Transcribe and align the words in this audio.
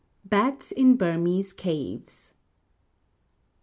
BATS 0.25 0.71
IN 0.71 0.95
BURMESE 0.97 1.53
CAVES. 1.53 2.33